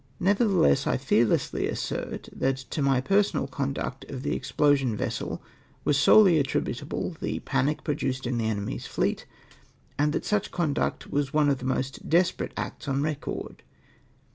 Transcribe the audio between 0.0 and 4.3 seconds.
Nevertheless, I fearlessly assert, that to my personal conduct of